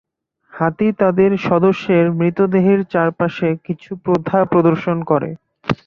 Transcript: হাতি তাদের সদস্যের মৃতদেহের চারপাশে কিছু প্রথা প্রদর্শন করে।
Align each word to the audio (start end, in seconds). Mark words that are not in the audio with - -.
হাতি 0.53 0.87
তাদের 0.99 1.31
সদস্যের 1.47 2.05
মৃতদেহের 2.19 2.79
চারপাশে 2.93 3.49
কিছু 3.65 3.91
প্রথা 4.05 4.37
প্রদর্শন 4.51 4.97
করে। 5.03 5.29